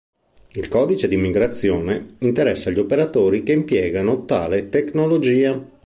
[0.53, 5.63] Il codice di migrazione interessa gli operatori che impiegano tale tecnologia.